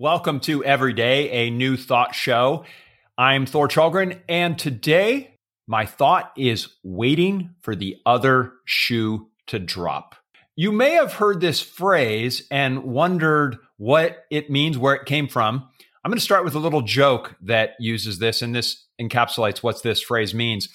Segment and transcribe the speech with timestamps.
[0.00, 2.64] Welcome to Everyday, a new thought show.
[3.18, 5.34] I'm Thor Challgren, and today
[5.66, 10.14] my thought is waiting for the other shoe to drop.
[10.56, 15.68] You may have heard this phrase and wondered what it means, where it came from.
[16.02, 19.82] I'm going to start with a little joke that uses this, and this encapsulates what
[19.82, 20.70] this phrase means.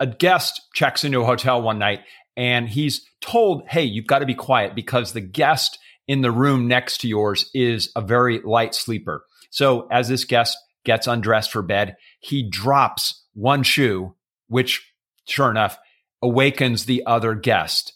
[0.00, 2.00] A guest checks into a hotel one night
[2.36, 6.68] and he's told, Hey, you've got to be quiet because the guest in the room
[6.68, 9.24] next to yours is a very light sleeper.
[9.50, 14.14] So as this guest gets undressed for bed, he drops one shoe,
[14.48, 14.92] which
[15.26, 15.78] sure enough
[16.22, 17.92] awakens the other guest.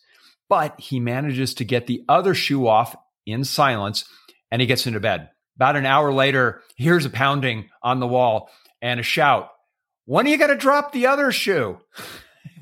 [0.48, 4.05] But he manages to get the other shoe off in silence
[4.50, 5.28] and he gets into bed.
[5.56, 8.50] About an hour later, here's a pounding on the wall
[8.81, 9.50] and a shout.
[10.05, 11.78] When are you going to drop the other shoe?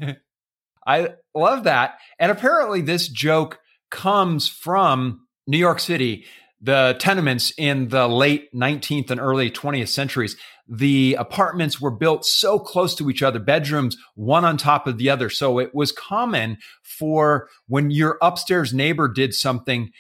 [0.86, 1.98] I love that.
[2.18, 3.58] And apparently, this joke
[3.90, 6.24] comes from New York City,
[6.60, 10.36] the tenements in the late 19th and early 20th centuries,
[10.68, 15.10] the apartments were built so close to each other, bedrooms one on top of the
[15.10, 15.30] other.
[15.30, 19.90] So it was common for when your upstairs neighbor did something,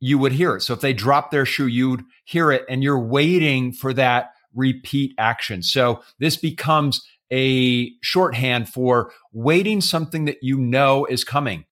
[0.00, 0.62] you would hear it.
[0.62, 5.14] So if they dropped their shoe, you'd hear it and you're waiting for that repeat
[5.18, 5.62] action.
[5.62, 7.00] So this becomes
[7.32, 11.64] a shorthand for waiting something that you know is coming.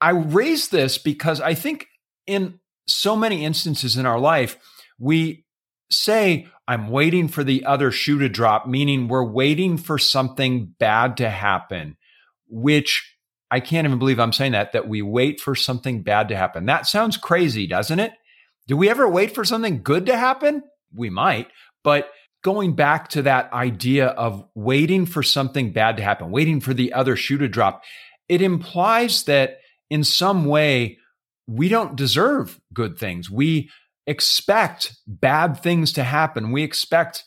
[0.00, 1.86] I raise this because I think
[2.26, 4.56] in so many instances in our life,
[4.98, 5.44] we
[5.90, 11.16] say, I'm waiting for the other shoe to drop, meaning we're waiting for something bad
[11.18, 11.96] to happen,
[12.48, 13.16] which
[13.50, 16.66] I can't even believe I'm saying that, that we wait for something bad to happen.
[16.66, 18.12] That sounds crazy, doesn't it?
[18.66, 20.62] Do we ever wait for something good to happen?
[20.94, 21.48] We might,
[21.84, 22.10] but
[22.42, 26.92] going back to that idea of waiting for something bad to happen, waiting for the
[26.92, 27.82] other shoe to drop,
[28.28, 29.58] it implies that
[29.90, 30.98] in some way
[31.46, 33.30] we don't deserve good things.
[33.30, 33.70] We
[34.06, 36.52] expect bad things to happen.
[36.52, 37.24] We expect,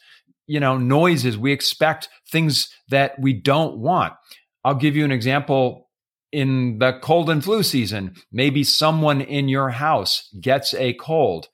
[0.48, 1.38] you know, noises.
[1.38, 4.14] We expect things that we don't want.
[4.64, 5.90] I'll give you an example
[6.32, 8.16] in the cold and flu season.
[8.32, 11.48] Maybe someone in your house gets a cold.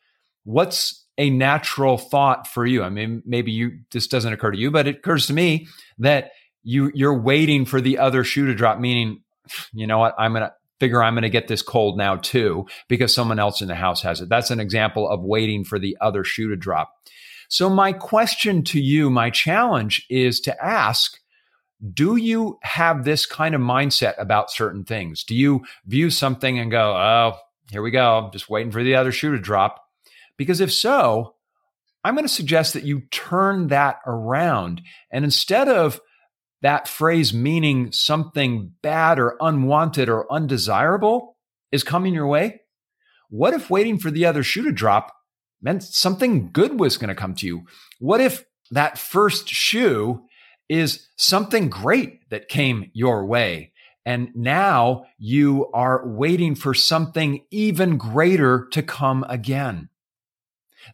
[0.44, 2.82] What's a natural thought for you?
[2.84, 5.68] I mean, maybe you this doesn't occur to you, but it occurs to me
[6.00, 6.32] that
[6.64, 9.22] you you're waiting for the other shoe to drop, meaning,
[9.74, 13.14] you know what, I'm gonna figure I'm going to get this cold now too because
[13.14, 14.30] someone else in the house has it.
[14.30, 16.92] That's an example of waiting for the other shoe to drop.
[17.50, 21.20] So, my question to you, my challenge is to ask
[21.94, 25.24] Do you have this kind of mindset about certain things?
[25.24, 27.38] Do you view something and go, Oh,
[27.70, 29.86] here we go, just waiting for the other shoe to drop?
[30.36, 31.36] Because if so,
[32.04, 34.82] I'm going to suggest that you turn that around.
[35.12, 36.02] And instead of
[36.62, 41.38] that phrase meaning something bad or unwanted or undesirable
[41.72, 42.62] is coming your way?
[43.30, 45.16] What if waiting for the other shoe to drop
[45.62, 47.66] meant something good was going to come to you?
[48.00, 50.24] What if that first shoe
[50.70, 53.72] is something great that came your way?
[54.06, 59.90] And now you are waiting for something even greater to come again.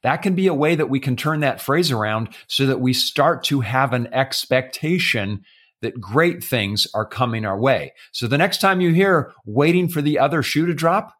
[0.03, 2.93] That can be a way that we can turn that phrase around so that we
[2.93, 5.43] start to have an expectation
[5.81, 7.93] that great things are coming our way.
[8.11, 11.13] So the next time you hear waiting for the other shoe to drop,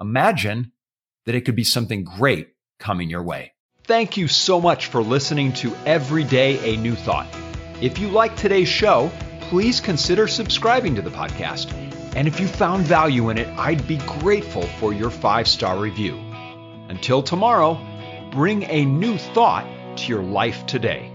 [0.00, 0.72] imagine
[1.26, 3.52] that it could be something great coming your way.
[3.84, 7.26] Thank you so much for listening to Every Day a New Thought.
[7.82, 11.72] If you like today's show, please consider subscribing to the podcast.
[12.16, 16.23] And if you found value in it, I'd be grateful for your five star review.
[16.88, 17.78] Until tomorrow,
[18.30, 21.13] bring a new thought to your life today.